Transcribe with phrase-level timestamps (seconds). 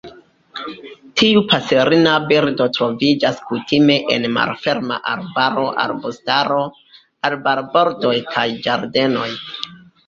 [1.21, 6.61] Tiu paserina birdo troviĝas kutime en malferma arbaro, arbustaro,
[7.33, 9.31] arbarbordoj kaj ĝardenoj.